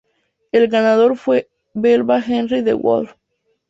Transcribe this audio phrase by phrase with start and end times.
[0.51, 1.47] El ganador fue el
[1.79, 3.13] belga Henri De Wolf.